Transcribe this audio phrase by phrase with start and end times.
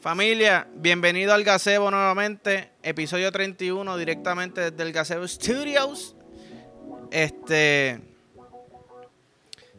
[0.00, 6.14] Familia, bienvenido al Gazebo nuevamente, episodio 31 directamente desde el Gazebo Studios.
[7.10, 8.00] Este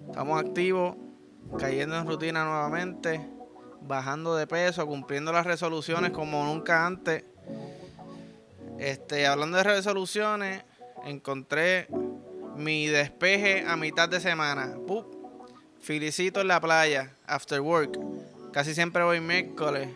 [0.08, 0.96] estamos activos,
[1.60, 3.22] cayendo en rutina nuevamente,
[3.82, 7.24] bajando de peso, cumpliendo las resoluciones como nunca antes.
[8.80, 10.64] Este, hablando de resoluciones,
[11.06, 11.88] encontré
[12.56, 14.76] mi despeje a mitad de semana.
[14.88, 15.06] ¡Pup!
[15.80, 17.98] Felicito en la playa, after work.
[18.52, 19.90] Casi siempre voy miércoles.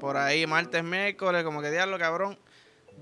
[0.00, 2.38] Por ahí, martes, miércoles, como que diablo, cabrón.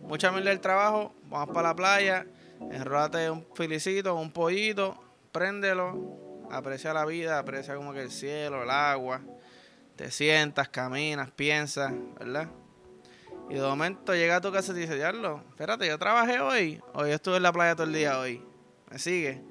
[0.03, 1.15] Mucha mierda del trabajo.
[1.25, 2.27] Vamos para la playa.
[2.70, 5.03] Enrólate un felicito, un pollito.
[5.33, 6.47] Préndelo.
[6.51, 9.20] Aprecia la vida, aprecia como que el cielo, el agua.
[9.97, 12.48] Te sientas, caminas, piensas, ¿verdad?
[13.48, 16.81] Y de momento llega a tu casa y dice, diablo, espérate, yo trabajé hoy.
[16.95, 18.42] Hoy estuve en la playa todo el día hoy.
[18.91, 19.42] ¿Me sigue?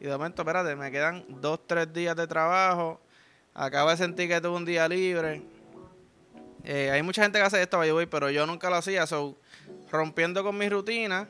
[0.00, 3.00] Y de momento, espérate, me quedan dos, tres días de trabajo.
[3.54, 5.42] Acabo de sentir que tuve un día libre.
[6.64, 9.06] Eh, hay mucha gente que hace esto, voy, pero yo nunca lo hacía.
[9.06, 9.36] So,
[9.90, 11.28] rompiendo con mi rutina,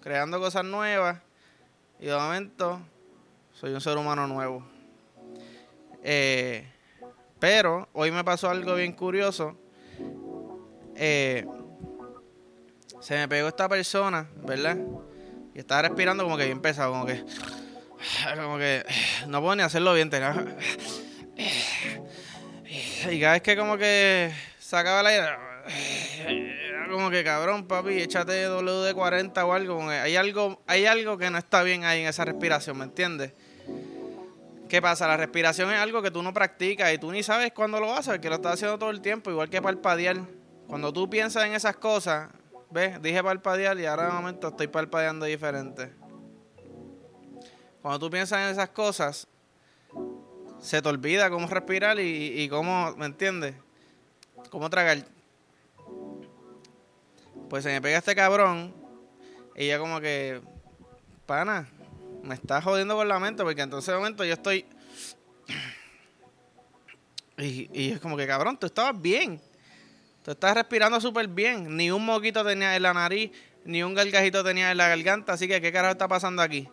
[0.00, 1.18] creando cosas nuevas.
[1.98, 2.80] Y de momento,
[3.52, 4.66] soy un ser humano nuevo.
[6.02, 6.68] Eh,
[7.38, 9.56] pero hoy me pasó algo bien curioso.
[10.96, 11.46] Eh,
[13.00, 14.76] se me pegó esta persona, ¿verdad?
[15.54, 17.24] Y estaba respirando como que bien pesado, como que.
[18.36, 18.84] Como que.
[19.28, 20.34] No puedo ni hacerlo bien, tenía.
[23.10, 25.26] Y cada vez que como que sacaba el aire.
[26.90, 29.88] Como que cabrón, papi, échate WD-40 o algo.
[29.88, 30.62] Hay algo.
[30.66, 33.32] Hay algo que no está bien ahí en esa respiración, ¿me entiendes?
[34.68, 35.08] ¿Qué pasa?
[35.08, 38.18] La respiración es algo que tú no practicas y tú ni sabes cuándo lo haces,
[38.20, 40.18] que lo estás haciendo todo el tiempo, igual que parpadear.
[40.68, 42.30] Cuando tú piensas en esas cosas,
[42.70, 43.00] ¿ves?
[43.02, 45.92] Dije parpadear y ahora de momento estoy parpadeando diferente.
[47.82, 49.26] Cuando tú piensas en esas cosas,
[50.64, 53.54] se te olvida cómo respirar y, cómo, ¿me entiendes?
[54.48, 55.04] Cómo tragar.
[57.50, 58.74] Pues se me pega este cabrón
[59.54, 60.40] y ya como que,
[61.26, 61.68] pana,
[62.22, 64.64] me está jodiendo por la mente porque entonces de momento yo estoy...
[67.36, 69.42] Y, y es como que, cabrón, tú estabas bien.
[70.24, 71.76] Tú estás respirando súper bien.
[71.76, 73.32] Ni un moquito tenía en la nariz,
[73.66, 75.34] ni un gargajito tenía en la garganta.
[75.34, 76.66] Así que, ¿qué carajo está pasando aquí?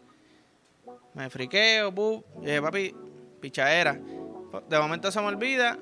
[1.14, 2.24] Me friqueo, bu.
[2.42, 2.96] Y dije, papi,
[3.42, 4.00] pichadera.
[4.70, 5.78] De momento se me olvida.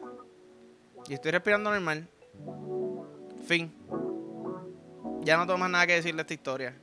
[1.08, 2.08] Y estoy respirando normal.
[3.46, 3.74] Fin.
[5.22, 6.76] Ya no tengo más nada que decirle esta historia.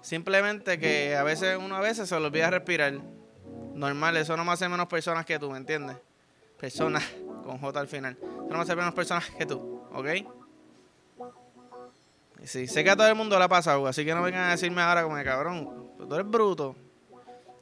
[0.00, 2.94] Simplemente que a veces uno a veces se le olvida respirar.
[3.74, 5.96] Normal, eso no me hace menos personas que tú, ¿me entiendes?
[6.58, 7.04] Personas
[7.44, 8.16] con J al final.
[8.20, 9.82] Eso no me hace menos personas que tú.
[9.92, 10.06] ¿Ok?
[12.44, 14.50] Sí, sé que a todo el mundo le ha pasado, así que no vengan a
[14.50, 16.76] decirme ahora como de cabrón, tú eres bruto.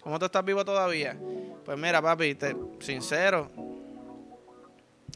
[0.04, 1.16] ¿Cómo tú estás vivo todavía?
[1.64, 3.50] Pues mira, papi, te, sincero.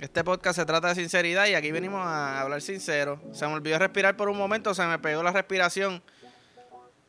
[0.00, 3.20] Este podcast se trata de sinceridad y aquí venimos a hablar sincero.
[3.32, 6.02] Se me olvidó respirar por un momento, se me pegó la respiración.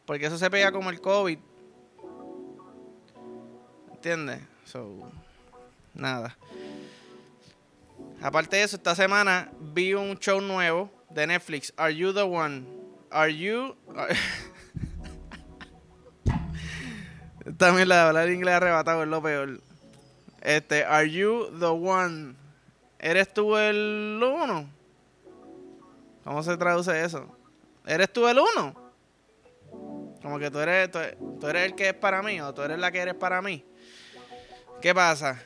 [0.06, 1.40] Porque eso se pega como el COVID.
[3.94, 4.42] ¿Entiendes?
[4.66, 5.10] So,
[5.94, 6.38] nada.
[8.22, 11.74] Aparte de eso, esta semana vi un show nuevo de Netflix.
[11.78, 12.66] Are You the One?
[13.10, 13.78] Are You.
[17.58, 19.62] También la de hablar inglés arrebatado es lo peor.
[20.42, 22.36] Este, Are You the One?
[23.00, 24.70] ¿Eres tú el uno?
[26.24, 27.26] ¿Cómo se traduce eso?
[27.86, 28.74] ¿Eres tú el uno?
[30.22, 31.00] Como que tú eres, tú,
[31.40, 33.66] tú eres el que es para mí o tú eres la que eres para mí.
[34.82, 35.42] ¿Qué pasa?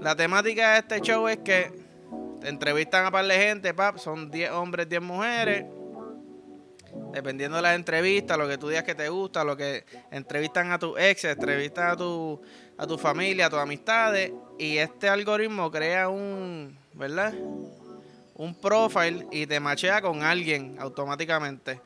[0.00, 1.72] La temática de este show es que
[2.42, 5.64] entrevistan a par de gente, pap, son 10 hombres, 10 mujeres.
[7.12, 10.78] Dependiendo de las entrevistas, lo que tú digas que te gusta, lo que entrevistan a
[10.78, 12.40] tu ex, entrevistan a tu,
[12.76, 14.32] a tu familia, a tus amistades.
[14.58, 17.32] Y este algoritmo crea un, ¿verdad?
[18.34, 21.80] Un profile y te machea con alguien automáticamente.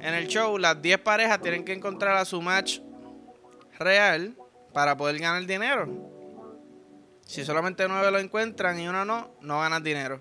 [0.00, 2.80] En el show, las 10 parejas tienen que encontrar a su match
[3.78, 4.34] real
[4.72, 5.88] para poder ganar dinero.
[7.26, 10.20] Si solamente nueve lo encuentran y uno no, no ganas dinero.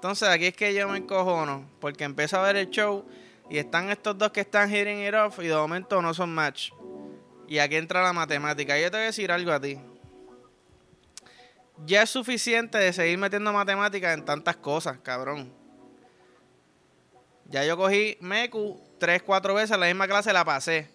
[0.00, 3.04] Entonces aquí es que yo me encojono, porque empiezo a ver el show
[3.50, 6.70] y están estos dos que están hitting it off y de momento no son match.
[7.46, 8.78] Y aquí entra la matemática.
[8.78, 9.78] Yo te voy a decir algo a ti.
[11.84, 15.52] Ya es suficiente de seguir metiendo matemáticas en tantas cosas, cabrón.
[17.44, 20.90] Ya yo cogí MECU tres, cuatro veces, la misma clase la pasé.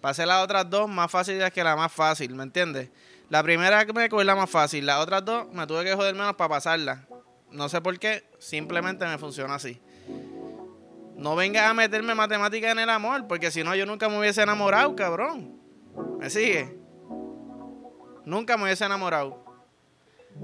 [0.00, 2.90] Pasé las otras dos más fáciles que la más fácil, ¿me entiendes?
[3.30, 6.16] La primera que me cogí la más fácil, las otras dos me tuve que joder
[6.16, 7.06] menos para pasarla.
[7.50, 9.80] No sé por qué, simplemente me funciona así.
[11.16, 14.42] No vengas a meterme matemática en el amor, porque si no yo nunca me hubiese
[14.42, 15.58] enamorado, cabrón.
[16.18, 16.78] ¿Me sigue?
[18.24, 19.44] Nunca me hubiese enamorado.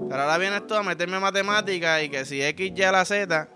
[0.09, 3.47] Pero ahora vienes tú a meterme matemática y que si X ya la Z,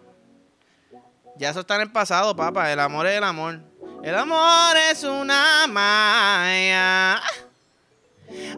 [1.36, 2.72] ya eso está en el pasado, papá.
[2.72, 3.60] El amor es el amor.
[4.04, 7.22] El amor es una maya.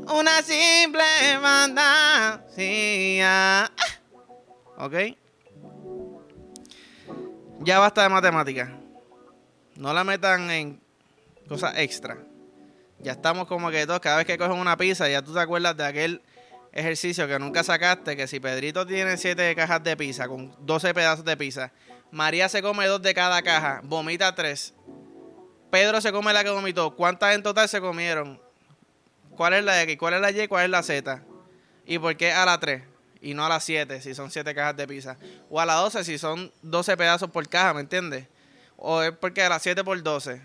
[0.07, 1.03] Una simple
[1.41, 2.51] fantasía.
[4.81, 4.95] ¿Ok?
[7.60, 8.80] Ya basta de matemática.
[9.75, 10.81] No la metan en
[11.48, 12.18] cosas extra.
[12.98, 15.78] Ya estamos como que todos, cada vez que cogen una pizza, ya tú te acuerdas
[15.78, 16.24] de aquel
[16.72, 21.25] ejercicio que nunca sacaste, que si Pedrito tiene siete cajas de pizza con 12 pedazos
[21.25, 21.72] de pizza,
[22.10, 24.74] María se come dos de cada caja, vomita tres.
[25.69, 26.95] Pedro se come la que vomitó.
[26.95, 28.42] ¿Cuántas en total se comieron?
[29.36, 29.95] ¿Cuál es la X?
[29.98, 30.48] ¿Cuál es la Y?
[30.48, 31.24] ¿Cuál es la Z?
[31.86, 32.90] ¿Y por qué a la 3?
[33.21, 35.18] Y no a las 7 si son 7 cajas de pizza.
[35.50, 38.27] O a la 12 si son 12 pedazos por caja, ¿me entiendes?
[38.77, 40.41] O es porque a las 7 por 12.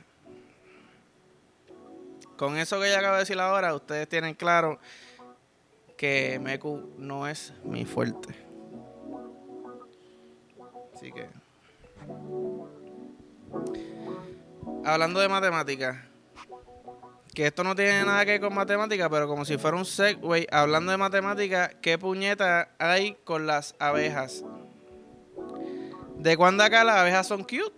[2.37, 4.79] Con eso que yo acabo de decir ahora, ustedes tienen claro
[5.97, 8.37] que Meku no es mi fuerte.
[10.95, 11.27] Así que.
[14.85, 15.97] Hablando de matemáticas.
[17.37, 20.47] Que esto no tiene nada que ver con matemáticas, pero como si fuera un segue,
[20.51, 24.43] hablando de matemáticas, ¿qué puñeta hay con las abejas?
[26.17, 27.75] ¿De cuándo acá las abejas son cute?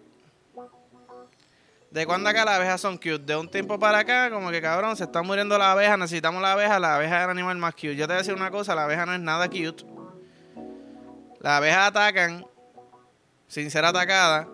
[1.91, 3.19] ¿De cuándo acá las abejas son cute?
[3.19, 6.53] De un tiempo para acá, como que cabrón, se están muriendo las abejas, necesitamos la
[6.53, 7.97] abeja, la abeja es el animal más cute.
[7.97, 9.85] Yo te voy a decir una cosa, la abeja no es nada cute.
[11.41, 12.47] Las abejas atacan
[13.49, 14.47] sin ser atacadas.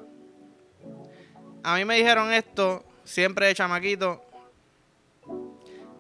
[1.63, 4.25] A mí me dijeron esto siempre chamaquito.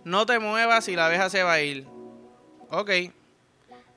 [0.05, 1.87] No te muevas y la abeja se va a ir.
[2.71, 2.91] Ok.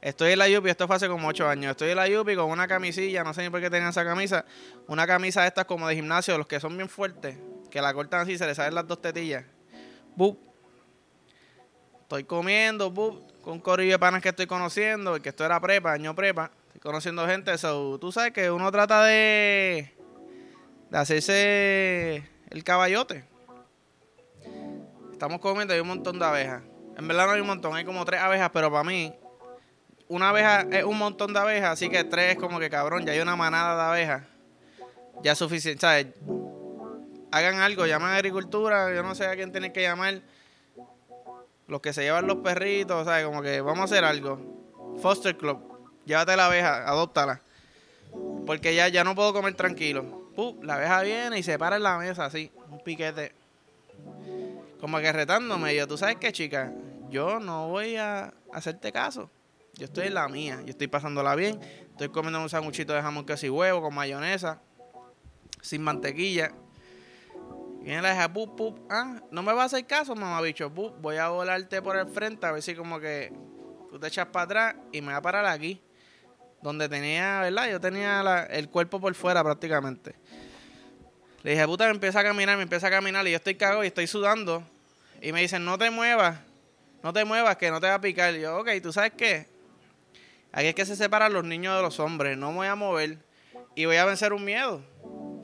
[0.01, 1.71] Estoy en la Yupi, esto fue hace como 8 años.
[1.71, 4.45] Estoy en la Yupi con una camisilla, no sé ni por qué tenían esa camisa.
[4.87, 7.37] Una camisa de estas como de gimnasio, los que son bien fuertes,
[7.69, 9.43] que la cortan así, se les salen las dos tetillas.
[10.15, 10.39] Bup.
[12.03, 15.91] Estoy comiendo, bup, con un corillo de panas que estoy conociendo, que esto era prepa,
[15.91, 16.51] año prepa.
[16.67, 17.97] Estoy conociendo gente, eso.
[17.99, 19.93] Tú sabes que uno trata de,
[20.89, 23.25] de hacerse el caballote.
[25.17, 26.61] Estamos comiendo, hay un montón de abejas.
[26.95, 29.11] En verdad no hay un montón, hay como tres abejas, pero para mí
[30.09, 33.13] una abeja es un montón de abejas, así que tres es como que cabrón, ya
[33.13, 34.23] hay una manada de abejas.
[35.23, 36.05] Ya es suficiente, ¿sabes?
[37.31, 40.21] Hagan algo, llaman a agricultura, yo no sé a quién tienen que llamar.
[41.65, 43.25] Los que se llevan los perritos, ¿sabes?
[43.25, 44.39] Como que vamos a hacer algo.
[45.01, 45.59] Foster Club,
[46.05, 47.41] llévate la abeja, adóptala.
[48.45, 50.29] Porque ya, ya no puedo comer tranquilo.
[50.35, 53.46] Pup, la abeja viene y se para en la mesa así, un piquete.
[54.79, 55.75] Como que retándome.
[55.75, 56.73] yo, ¿tú sabes qué, chica?
[57.09, 59.29] Yo no voy a hacerte caso.
[59.73, 61.59] Yo estoy en la mía, yo estoy pasándola bien.
[61.91, 64.61] Estoy comiendo un sanguchito de jamón queso y huevo con mayonesa,
[65.61, 66.51] sin mantequilla.
[67.81, 70.99] Viene la deja, pup, pup, ah, no me va a hacer caso, mamá bicho, pup,
[70.99, 73.31] voy a volarte por el frente a ver si como que
[73.89, 75.81] tú te echas para atrás y me va a parar aquí.
[76.61, 77.69] Donde tenía, ¿verdad?
[77.69, 80.15] Yo tenía el cuerpo por fuera prácticamente.
[81.47, 83.81] Le dije, puta, me empieza a caminar, me empieza a caminar y yo estoy cagado
[83.81, 84.61] y estoy sudando.
[85.21, 86.39] Y me dicen, no te muevas,
[87.01, 88.35] no te muevas, que no te va a picar.
[88.35, 89.47] Y yo, ok, ¿tú sabes qué?
[90.51, 92.37] Aquí es que se separan los niños de los hombres.
[92.37, 93.19] No me voy a mover
[93.75, 94.81] y voy a vencer un miedo.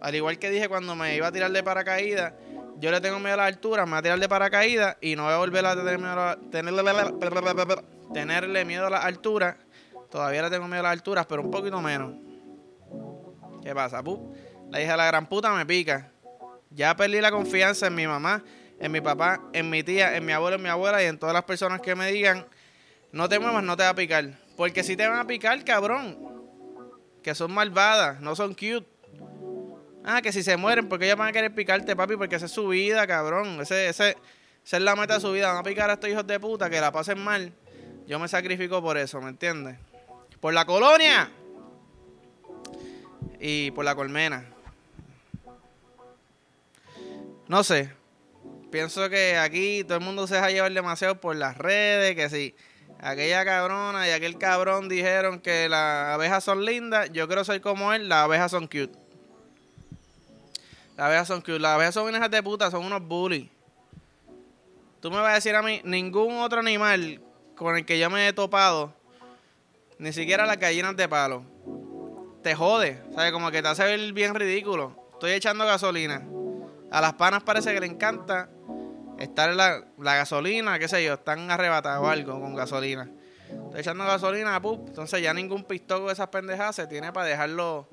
[0.01, 2.33] Al igual que dije cuando me iba a tirar de paracaídas,
[2.79, 5.23] yo le tengo miedo a la altura, me voy a tirar de paracaídas y no
[5.23, 6.01] voy a volver a tener
[6.51, 6.83] tenerle,
[8.13, 9.55] tenerle miedo a la altura.
[10.11, 12.13] Todavía le tengo miedo a las alturas, pero un poquito menos.
[13.63, 14.03] ¿Qué pasa?
[14.74, 16.10] La hija de la gran puta me pica.
[16.72, 18.44] Ya perdí la confianza en mi mamá,
[18.80, 21.32] en mi papá, en mi tía, en mi abuelo, en mi abuela y en todas
[21.32, 22.44] las personas que me digan,
[23.12, 24.32] no te muevas, no te va a picar.
[24.58, 26.18] Porque si te van a picar, cabrón.
[27.22, 28.88] Que son malvadas, no son cute.
[30.03, 32.51] Ah, que si se mueren, porque ellas van a querer picarte, papi, porque esa es
[32.51, 33.62] su vida, cabrón.
[33.62, 34.18] Ese, ese,
[34.65, 35.50] esa es la meta de su vida.
[35.50, 37.53] Van a picar a estos hijos de puta que la pasen mal.
[38.08, 39.77] Yo me sacrifico por eso, ¿me entiendes?
[40.39, 41.30] Por la colonia.
[43.39, 44.52] Y por la colmena.
[47.47, 47.91] No sé.
[48.71, 52.55] Pienso que aquí todo el mundo se deja llevar demasiado por las redes, que si
[53.00, 57.93] aquella cabrona y aquel cabrón dijeron que las abejas son lindas, yo creo soy como
[57.93, 58.91] él, las abejas son cute.
[60.97, 63.50] Las abejas son cute, las abejas son unas de puta, son unos bullies.
[65.01, 67.21] Tú me vas a decir a mí, ningún otro animal
[67.55, 68.93] con el que yo me he topado,
[70.00, 71.43] ni siquiera las gallinas de palo,
[72.41, 73.31] te jode, ¿sabes?
[73.31, 74.95] Como que te hace ver bien ridículo.
[75.13, 76.23] Estoy echando gasolina.
[76.93, 78.50] A las panas parece que le encanta
[79.17, 83.09] estar en la, gasolina, qué sé yo, están arrebatados algo con gasolina.
[83.50, 87.88] Estoy echando gasolina, pup, entonces ya ningún pistoco de esas pendejadas se tiene para dejarlo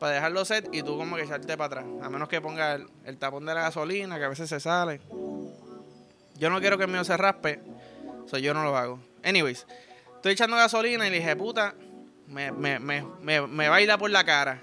[0.00, 1.84] para dejarlo set y tú como que echarte para atrás.
[2.02, 5.00] A menos que ponga el, tapón de la gasolina, que a veces se sale.
[6.34, 7.60] Yo no quiero que el mío se raspe,
[8.26, 8.98] so yo no lo hago.
[9.22, 9.64] Anyways,
[10.16, 11.76] estoy echando gasolina y le dije, puta,
[12.26, 14.60] me, me, me, me, baila por la cara.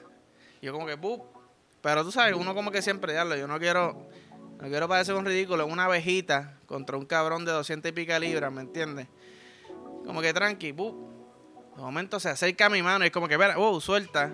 [0.61, 1.34] Yo como que, pup.
[1.85, 4.09] Pero tú sabes, uno como que siempre, diablo, yo no quiero,
[4.59, 8.51] no quiero parecer un ridículo, una abejita contra un cabrón de 200 y pica libras,
[8.51, 9.07] ¿me entiendes?
[10.03, 10.95] Como que tranqui, pup.
[11.75, 14.33] De momento se acerca a mi mano y es como que, espera, wow, suelta.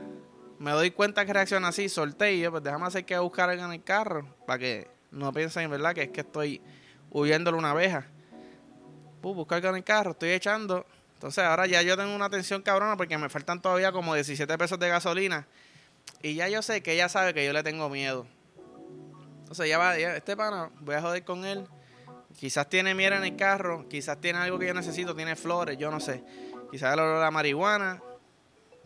[0.59, 3.65] Me doy cuenta que reacciona así, solté y yo, pues déjame hacer que buscar algo
[3.65, 5.93] en el carro para que no piensen, ¿verdad?
[5.93, 6.61] Que es que estoy
[7.09, 8.07] huyéndole una abeja.
[9.21, 10.85] Pup, buscar algo en el carro, estoy echando.
[11.15, 14.79] Entonces ahora ya yo tengo una tensión cabrona porque me faltan todavía como 17 pesos
[14.79, 15.45] de gasolina.
[16.21, 18.27] Y ya yo sé que ella sabe que yo le tengo miedo.
[19.39, 21.67] Entonces ya va, este pana, voy a joder con él.
[22.37, 25.91] Quizás tiene miel en el carro, quizás tiene algo que yo necesito, tiene flores, yo
[25.91, 26.23] no sé.
[26.71, 28.01] Quizás el olor a la marihuana,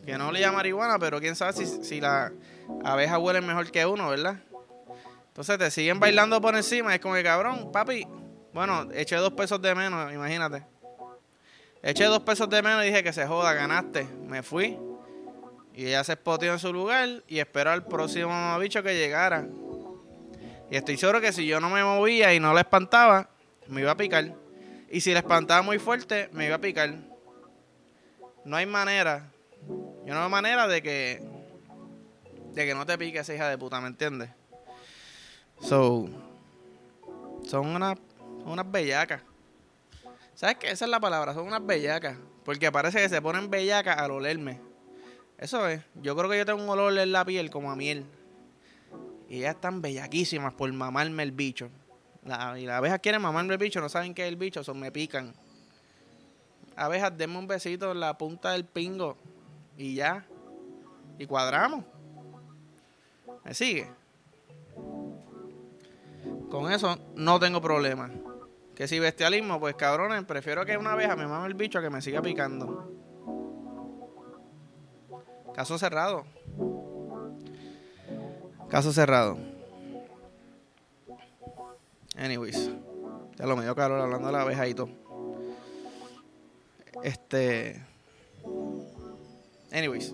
[0.03, 2.31] que no le a marihuana, pero quién sabe si, si la
[2.83, 4.41] abeja huele mejor que uno, ¿verdad?
[5.27, 8.07] Entonces te siguen bailando por encima, es como que cabrón, papi,
[8.53, 10.65] bueno, eché dos pesos de menos, imagínate.
[11.83, 14.05] Eché dos pesos de menos y dije que se joda, ganaste.
[14.05, 14.79] Me fui.
[15.75, 19.45] Y ella se espoteó en su lugar y esperó al próximo bicho que llegara.
[20.71, 23.29] Y estoy seguro que si yo no me movía y no la espantaba,
[23.67, 24.33] me iba a picar.
[24.89, 26.95] Y si la espantaba muy fuerte, me iba a picar.
[28.45, 29.29] No hay manera.
[30.05, 31.21] Yo no hay manera de que.
[32.53, 34.29] De que no te pique esa hija de puta, ¿me entiendes?
[35.59, 36.07] So.
[37.45, 37.97] Son unas,
[38.45, 39.21] unas bellacas.
[40.35, 40.71] ¿Sabes qué?
[40.71, 42.17] Esa es la palabra, son unas bellacas.
[42.45, 44.61] Porque parece que se ponen bellacas al olerme.
[45.45, 45.79] Eso es.
[46.01, 48.03] Yo creo que yo tengo un olor en la piel como a miel.
[49.29, 51.69] Y ellas están bellaquísimas por mamarme el bicho.
[52.23, 54.91] y las abejas quieren mamarme el bicho, no saben qué es el bicho, son me
[54.91, 55.35] pican.
[56.75, 59.17] Abejas, denme un besito en la punta del pingo.
[59.77, 60.25] Y ya.
[61.19, 61.85] Y cuadramos.
[63.43, 63.87] ¿Me sigue?
[66.49, 68.09] Con eso no tengo problema.
[68.73, 71.91] Que si bestialismo, pues cabrones, prefiero que una abeja me mame el bicho a que
[71.91, 72.94] me siga picando.
[75.55, 76.25] Caso cerrado.
[78.69, 79.37] Caso cerrado.
[82.17, 82.71] Anyways.
[83.37, 84.89] Ya lo medio calor hablando de la abeja y todo.
[87.03, 87.81] Este.
[89.71, 90.13] Anyways.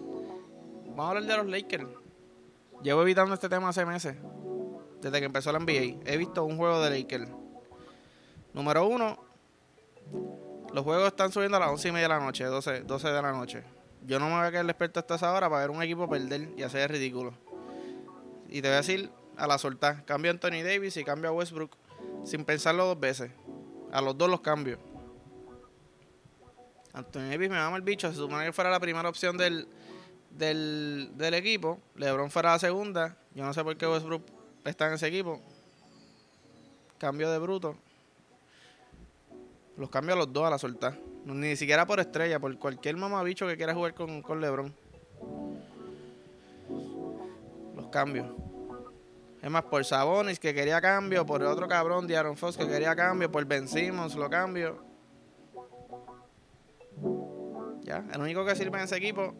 [0.89, 1.87] Vamos a hablar de los Lakers.
[2.83, 4.15] Llevo evitando este tema hace meses.
[5.01, 6.01] Desde que empezó la NBA.
[6.05, 7.31] He visto un juego de Lakers.
[8.53, 9.17] Número uno.
[10.71, 13.21] Los juegos están subiendo a las once y media de la noche, 12, 12 de
[13.23, 13.80] la noche.
[14.05, 16.49] Yo no me voy a quedar experto hasta esa hora para ver un equipo perder
[16.57, 17.33] y hacer ridículo.
[18.49, 20.05] Y te voy a decir a la soltar.
[20.05, 21.75] Cambio a Anthony Davis y cambio a Westbrook
[22.25, 23.31] sin pensarlo dos veces.
[23.91, 24.79] A los dos los cambio.
[26.93, 28.09] Anthony Davis me mama el bicho.
[28.09, 29.67] Se supone que fuera la primera opción del,
[30.31, 31.79] del, del equipo.
[31.95, 33.17] LeBron fuera la segunda.
[33.33, 34.23] Yo no sé por qué Westbrook
[34.65, 35.41] está en ese equipo.
[36.97, 37.77] Cambio de bruto.
[39.77, 40.97] Los cambio a los dos a la soltar.
[41.25, 44.73] Ni siquiera por estrella, por cualquier mamabicho que quiera jugar con, con LeBron.
[47.75, 48.35] Los cambio.
[49.41, 52.95] Es más, por Sabonis que quería cambio, por otro cabrón de Aaron Fox que quería
[52.95, 54.83] cambio, por Ben Simmons lo cambio.
[57.81, 59.33] Ya, el único que sirve en ese equipo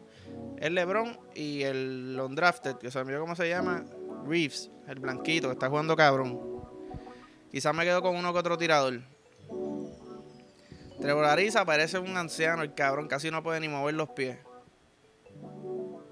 [0.58, 3.84] es LeBron y el undrafted, que se me olvidó cómo se llama,
[4.26, 6.40] Reeves, el blanquito que está jugando cabrón.
[7.50, 9.00] Quizás me quedo con uno que otro tirador.
[11.02, 14.38] Trevor Ariza parece un anciano, el cabrón, casi no puede ni mover los pies.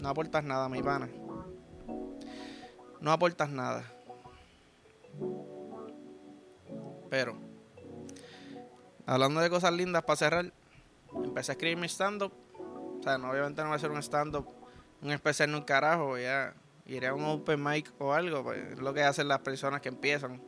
[0.01, 1.09] No aportas nada, mi pana.
[3.01, 3.85] No aportas nada.
[7.09, 7.37] Pero,
[9.07, 10.53] hablando de cosas lindas para cerrar,
[11.23, 12.33] empecé a escribir mi stand-up.
[12.99, 14.49] O sea, no, obviamente no va a ser un stand-up,
[15.03, 16.53] un especial en un carajo, ya
[16.87, 19.89] iré a un open mic o algo, pues es lo que hacen las personas que
[19.89, 20.43] empiezan.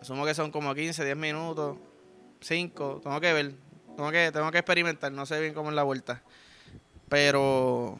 [0.00, 1.78] Asumo que son como 15, 10 minutos
[2.42, 3.54] 5, tengo que ver,
[3.96, 6.22] tengo que, tengo que experimentar, no sé bien cómo es la vuelta.
[7.08, 7.98] Pero,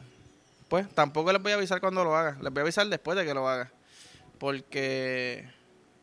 [0.69, 3.25] pues, tampoco les voy a avisar cuando lo haga, les voy a avisar después de
[3.25, 3.71] que lo haga.
[4.39, 5.47] Porque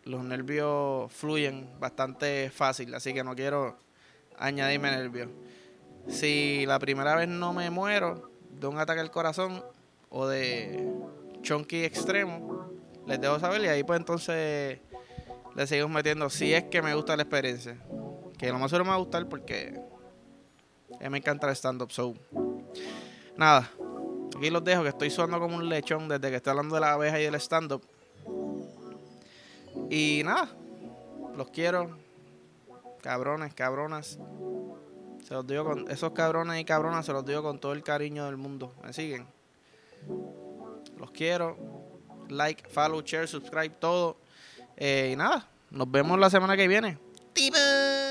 [0.04, 3.76] los nervios fluyen bastante fácil, así que no quiero
[4.38, 5.28] añadirme nervios.
[6.08, 9.62] Si la primera vez no me muero de un ataque al corazón
[10.08, 10.88] o de
[11.42, 12.70] chunky extremo,
[13.06, 14.78] les dejo saber y ahí pues entonces
[15.54, 17.76] le seguimos metiendo si es que me gusta la experiencia.
[18.40, 19.78] Que lo más me va a gustar porque
[21.10, 21.92] me encanta el stand-up.
[21.92, 22.14] So,
[23.36, 23.70] nada,
[24.34, 26.92] aquí los dejo que estoy suando como un lechón desde que estoy hablando de la
[26.94, 27.82] abeja y del stand-up.
[29.90, 30.48] Y nada,
[31.36, 31.98] los quiero.
[33.02, 34.18] Cabrones, cabronas.
[35.22, 35.90] Se los digo con.
[35.90, 38.72] Esos cabrones y cabronas se los digo con todo el cariño del mundo.
[38.82, 39.26] ¿Me siguen?
[40.96, 41.58] Los quiero.
[42.30, 44.16] Like, follow, share, subscribe, todo.
[44.78, 46.96] Eh, y nada, nos vemos la semana que viene.
[47.34, 48.09] ¡Tiba!